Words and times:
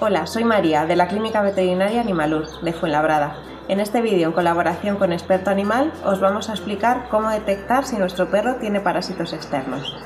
Hola, 0.00 0.26
soy 0.26 0.42
María 0.42 0.86
de 0.86 0.96
la 0.96 1.06
Clínica 1.06 1.40
Veterinaria 1.40 2.00
Animalur 2.00 2.60
de 2.62 2.72
Fuenlabrada. 2.72 3.36
En 3.68 3.78
este 3.78 4.02
vídeo, 4.02 4.26
en 4.26 4.32
colaboración 4.32 4.96
con 4.96 5.12
Experto 5.12 5.50
Animal, 5.50 5.92
os 6.04 6.18
vamos 6.18 6.50
a 6.50 6.52
explicar 6.52 7.06
cómo 7.10 7.30
detectar 7.30 7.84
si 7.84 7.96
nuestro 7.96 8.28
perro 8.28 8.56
tiene 8.56 8.80
parásitos 8.80 9.32
externos. 9.32 9.96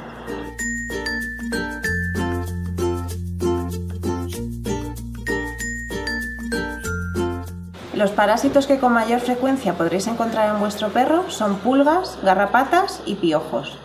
Los 7.95 8.11
parásitos 8.11 8.67
que 8.67 8.79
con 8.79 8.93
mayor 8.93 9.21
frecuencia 9.21 9.73
podréis 9.73 10.07
encontrar 10.07 10.55
en 10.55 10.61
vuestro 10.61 10.91
perro 10.91 11.31
son 11.31 11.57
pulgas, 11.61 12.19
garrapatas 12.23 13.03
y 13.07 13.15
piojos. 13.15 13.79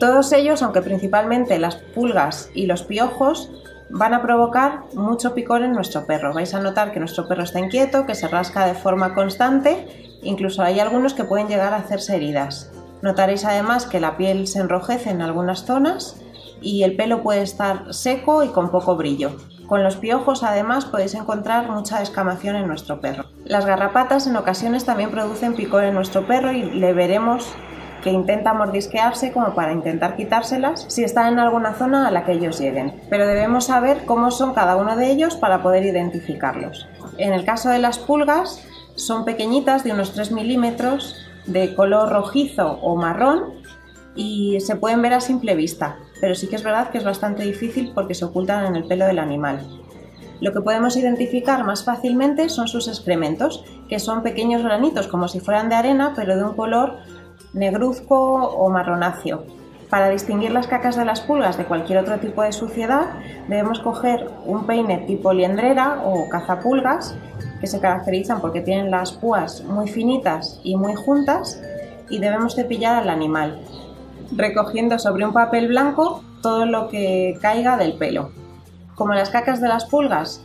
Todos 0.00 0.32
ellos, 0.32 0.62
aunque 0.62 0.80
principalmente 0.80 1.58
las 1.58 1.76
pulgas 1.76 2.50
y 2.54 2.64
los 2.66 2.82
piojos, 2.82 3.50
van 3.94 4.12
a 4.12 4.22
provocar 4.22 4.82
mucho 4.94 5.34
picor 5.34 5.62
en 5.62 5.72
nuestro 5.72 6.04
perro. 6.04 6.34
Vais 6.34 6.52
a 6.52 6.60
notar 6.60 6.90
que 6.90 6.98
nuestro 6.98 7.28
perro 7.28 7.44
está 7.44 7.60
inquieto, 7.60 8.06
que 8.06 8.16
se 8.16 8.26
rasca 8.26 8.66
de 8.66 8.74
forma 8.74 9.14
constante, 9.14 10.18
incluso 10.22 10.62
hay 10.62 10.80
algunos 10.80 11.14
que 11.14 11.22
pueden 11.22 11.46
llegar 11.46 11.72
a 11.72 11.76
hacerse 11.76 12.16
heridas. 12.16 12.72
Notaréis 13.02 13.44
además 13.44 13.86
que 13.86 14.00
la 14.00 14.16
piel 14.16 14.48
se 14.48 14.58
enrojece 14.58 15.10
en 15.10 15.22
algunas 15.22 15.64
zonas 15.64 16.20
y 16.60 16.82
el 16.82 16.96
pelo 16.96 17.22
puede 17.22 17.42
estar 17.42 17.94
seco 17.94 18.42
y 18.42 18.48
con 18.48 18.72
poco 18.72 18.96
brillo. 18.96 19.36
Con 19.68 19.84
los 19.84 19.96
piojos 19.96 20.42
además 20.42 20.86
podéis 20.86 21.14
encontrar 21.14 21.70
mucha 21.70 22.02
escamación 22.02 22.56
en 22.56 22.66
nuestro 22.66 23.00
perro. 23.00 23.26
Las 23.44 23.64
garrapatas 23.64 24.26
en 24.26 24.36
ocasiones 24.36 24.84
también 24.84 25.12
producen 25.12 25.54
picor 25.54 25.84
en 25.84 25.94
nuestro 25.94 26.26
perro 26.26 26.50
y 26.50 26.62
le 26.64 26.92
veremos 26.94 27.46
que 28.04 28.10
intenta 28.10 28.52
mordisquearse 28.52 29.32
como 29.32 29.54
para 29.54 29.72
intentar 29.72 30.14
quitárselas 30.14 30.84
si 30.88 31.02
están 31.02 31.32
en 31.32 31.38
alguna 31.38 31.72
zona 31.72 32.06
a 32.06 32.10
la 32.10 32.24
que 32.24 32.32
ellos 32.32 32.60
lleguen. 32.60 33.00
Pero 33.08 33.26
debemos 33.26 33.64
saber 33.64 34.04
cómo 34.04 34.30
son 34.30 34.52
cada 34.52 34.76
uno 34.76 34.94
de 34.94 35.10
ellos 35.10 35.36
para 35.36 35.62
poder 35.62 35.84
identificarlos. 35.84 36.86
En 37.16 37.32
el 37.32 37.46
caso 37.46 37.70
de 37.70 37.78
las 37.78 37.98
pulgas, 37.98 38.62
son 38.94 39.24
pequeñitas 39.24 39.82
de 39.84 39.92
unos 39.92 40.12
3 40.12 40.32
milímetros, 40.32 41.16
de 41.46 41.74
color 41.74 42.10
rojizo 42.10 42.78
o 42.82 42.94
marrón 42.94 43.54
y 44.14 44.60
se 44.60 44.76
pueden 44.76 45.02
ver 45.02 45.14
a 45.14 45.20
simple 45.20 45.54
vista, 45.54 45.96
pero 46.20 46.34
sí 46.34 46.46
que 46.46 46.56
es 46.56 46.62
verdad 46.62 46.90
que 46.90 46.98
es 46.98 47.04
bastante 47.04 47.42
difícil 47.42 47.92
porque 47.94 48.14
se 48.14 48.26
ocultan 48.26 48.66
en 48.66 48.76
el 48.76 48.84
pelo 48.84 49.06
del 49.06 49.18
animal. 49.18 49.60
Lo 50.40 50.52
que 50.52 50.60
podemos 50.60 50.96
identificar 50.96 51.64
más 51.64 51.84
fácilmente 51.84 52.48
son 52.48 52.68
sus 52.68 52.88
excrementos, 52.88 53.64
que 53.88 53.98
son 53.98 54.22
pequeños 54.22 54.62
granitos 54.62 55.08
como 55.08 55.28
si 55.28 55.40
fueran 55.40 55.68
de 55.68 55.76
arena, 55.76 56.12
pero 56.14 56.36
de 56.36 56.44
un 56.44 56.54
color 56.54 56.98
negruzco 57.54 58.16
o 58.16 58.68
marronáceo. 58.68 59.44
Para 59.88 60.08
distinguir 60.08 60.50
las 60.50 60.66
cacas 60.66 60.96
de 60.96 61.04
las 61.04 61.20
pulgas 61.20 61.56
de 61.56 61.64
cualquier 61.64 61.98
otro 61.98 62.18
tipo 62.18 62.42
de 62.42 62.52
suciedad, 62.52 63.06
debemos 63.48 63.78
coger 63.80 64.28
un 64.44 64.66
peine 64.66 64.98
tipo 65.06 65.32
liendrera 65.32 66.02
o 66.04 66.28
cazapulgas, 66.28 67.14
que 67.60 67.66
se 67.66 67.80
caracterizan 67.80 68.40
porque 68.40 68.60
tienen 68.60 68.90
las 68.90 69.12
púas 69.12 69.62
muy 69.62 69.88
finitas 69.88 70.60
y 70.64 70.76
muy 70.76 70.94
juntas, 70.94 71.62
y 72.10 72.18
debemos 72.18 72.56
cepillar 72.56 72.96
al 72.96 73.08
animal, 73.08 73.60
recogiendo 74.32 74.98
sobre 74.98 75.24
un 75.24 75.32
papel 75.32 75.68
blanco 75.68 76.22
todo 76.42 76.66
lo 76.66 76.88
que 76.88 77.38
caiga 77.40 77.76
del 77.76 77.94
pelo. 77.94 78.30
Como 78.94 79.14
las 79.14 79.30
cacas 79.30 79.60
de 79.60 79.68
las 79.68 79.86
pulgas 79.86 80.44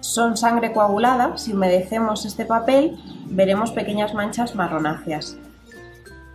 son 0.00 0.36
sangre 0.36 0.72
coagulada, 0.72 1.36
si 1.38 1.52
humedecemos 1.52 2.24
este 2.24 2.44
papel 2.44 2.98
veremos 3.26 3.70
pequeñas 3.72 4.14
manchas 4.14 4.54
marronáceas. 4.54 5.36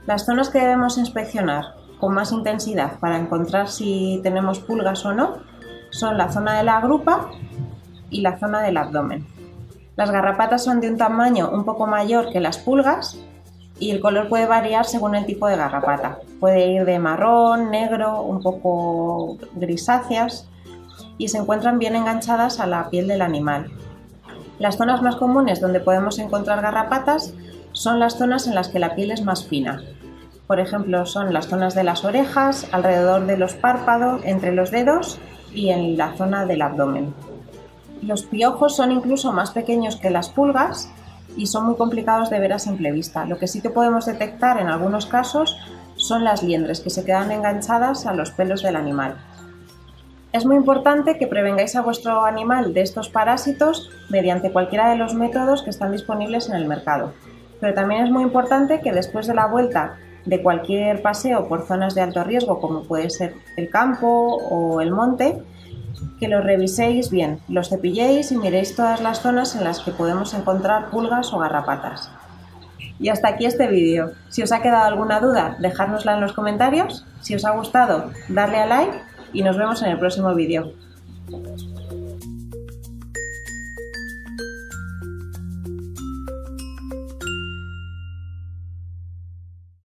Las 0.06 0.26
zonas 0.26 0.50
que 0.50 0.60
debemos 0.60 0.98
inspeccionar 0.98 1.74
con 2.00 2.14
más 2.14 2.32
intensidad 2.32 3.00
para 3.00 3.18
encontrar 3.18 3.70
si 3.70 4.20
tenemos 4.22 4.60
pulgas 4.60 5.04
o 5.06 5.14
no 5.14 5.38
son 5.90 6.18
la 6.18 6.32
zona 6.32 6.58
de 6.58 6.64
la 6.64 6.80
grupa 6.80 7.30
y 8.10 8.22
la 8.22 8.38
zona 8.38 8.62
del 8.62 8.78
abdomen. 8.78 9.26
Las 9.96 10.12
garrapatas 10.12 10.64
son 10.64 10.82
de 10.82 10.90
un 10.90 10.98
tamaño 10.98 11.50
un 11.50 11.64
poco 11.64 11.88
mayor 11.88 12.32
que 12.32 12.40
las 12.40 12.58
pulgas 12.58 13.18
y 13.80 13.92
el 13.92 14.00
color 14.00 14.30
puede 14.30 14.46
variar 14.46 14.86
según 14.86 15.16
el 15.16 15.26
tipo 15.26 15.48
de 15.48 15.58
garrapata. 15.58 16.20
Puede 16.40 16.68
ir 16.68 16.86
de 16.86 17.00
marrón, 17.00 17.72
negro, 17.72 18.22
un 18.22 18.42
poco 18.42 19.38
grisáceas 19.54 20.48
y 21.18 21.30
se 21.30 21.38
encuentran 21.38 21.80
bien 21.80 21.96
enganchadas 21.96 22.60
a 22.60 22.68
la 22.68 22.90
piel 22.90 23.08
del 23.08 23.22
animal. 23.22 23.72
Las 24.60 24.78
zonas 24.78 25.02
más 25.02 25.16
comunes 25.16 25.60
donde 25.62 25.80
podemos 25.80 26.20
encontrar 26.20 26.62
garrapatas 26.62 27.34
son 27.76 28.00
las 28.00 28.18
zonas 28.18 28.48
en 28.48 28.56
las 28.56 28.70
que 28.70 28.80
la 28.80 28.96
piel 28.96 29.12
es 29.12 29.24
más 29.24 29.46
fina. 29.46 29.84
Por 30.48 30.62
ejemplo, 30.62 31.06
son 31.06 31.34
las 31.34 31.48
zonas 31.48 31.76
de 31.76 31.84
las 31.84 32.06
orejas, 32.06 32.68
alrededor 32.72 33.26
de 33.26 33.38
los 33.38 33.54
párpados, 33.54 34.22
entre 34.24 34.54
los 34.54 34.72
dedos 34.72 35.20
y 35.54 35.70
en 35.70 35.98
la 35.98 36.14
zona 36.14 36.46
del 36.46 36.62
abdomen. 36.62 37.14
Los 38.02 38.24
piojos 38.24 38.78
son 38.78 38.94
incluso 38.94 39.34
más 39.34 39.52
pequeños 39.52 39.98
que 39.98 40.10
las 40.10 40.30
pulgas 40.30 40.90
y 41.36 41.48
son 41.48 41.66
muy 41.66 41.76
complicados 41.76 42.30
de 42.30 42.40
ver 42.40 42.54
a 42.54 42.60
simple 42.60 42.94
vista. 42.94 43.26
Lo 43.26 43.38
que 43.38 43.48
sí 43.48 43.62
que 43.62 43.70
podemos 43.70 44.06
detectar 44.06 44.58
en 44.58 44.68
algunos 44.68 45.06
casos 45.06 45.58
son 45.98 46.24
las 46.24 46.44
liendres 46.44 46.80
que 46.80 46.90
se 46.90 47.04
quedan 47.04 47.32
enganchadas 47.32 48.06
a 48.06 48.14
los 48.14 48.32
pelos 48.32 48.64
del 48.64 48.78
animal. 48.78 49.18
Es 50.32 50.46
muy 50.46 50.56
importante 50.56 51.18
que 51.18 51.28
prevengáis 51.28 51.76
a 51.76 51.82
vuestro 51.82 52.24
animal 52.24 52.74
de 52.74 52.82
estos 52.82 53.10
parásitos 53.10 53.90
mediante 54.10 54.52
cualquiera 54.52 54.90
de 54.90 54.98
los 54.98 55.14
métodos 55.14 55.62
que 55.62 55.72
están 55.72 55.92
disponibles 55.92 56.48
en 56.48 56.56
el 56.56 56.68
mercado. 56.68 57.14
Pero 57.60 57.74
también 57.74 58.04
es 58.04 58.12
muy 58.12 58.24
importante 58.24 58.82
que 58.82 58.92
después 58.92 59.28
de 59.28 59.34
la 59.34 59.48
vuelta 59.48 59.98
de 60.26 60.42
cualquier 60.42 61.02
paseo 61.02 61.48
por 61.48 61.66
zonas 61.66 61.96
de 61.96 62.02
alto 62.02 62.24
riesgo, 62.24 62.60
como 62.60 62.84
puede 62.84 63.10
ser 63.10 63.36
el 63.58 63.70
campo 63.70 64.08
o 64.08 64.82
el 64.82 64.92
monte, 64.92 65.42
que 66.20 66.28
los 66.28 66.44
reviséis 66.44 67.10
bien, 67.10 67.40
los 67.48 67.70
cepilléis 67.70 68.32
y 68.32 68.38
miréis 68.38 68.76
todas 68.76 69.02
las 69.02 69.22
zonas 69.22 69.56
en 69.56 69.64
las 69.64 69.80
que 69.80 69.92
podemos 69.92 70.34
encontrar 70.34 70.90
pulgas 70.90 71.34
o 71.34 71.40
garrapatas. 71.40 72.10
Y 73.00 73.10
hasta 73.10 73.30
aquí 73.30 73.46
este 73.46 73.68
vídeo. 73.68 74.12
Si 74.30 74.42
os 74.42 74.52
ha 74.52 74.62
quedado 74.62 74.86
alguna 74.86 75.20
duda, 75.20 75.58
dejárnosla 75.60 76.14
en 76.16 76.22
los 76.22 76.34
comentarios. 76.34 77.06
Si 77.22 77.36
os 77.36 77.44
ha 77.44 77.52
gustado, 77.52 78.12
darle 78.30 78.58
a 78.58 78.66
like 78.66 78.98
y 79.34 79.44
nos 79.44 79.58
vemos 79.58 79.82
en 79.84 79.90
el 79.90 80.00
próximo 80.00 80.34
vídeo. 80.34 80.72